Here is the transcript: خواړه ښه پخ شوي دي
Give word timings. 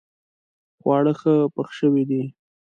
خواړه 0.79 1.13
ښه 1.19 1.33
پخ 1.55 1.67
شوي 1.79 2.03
دي 2.09 2.21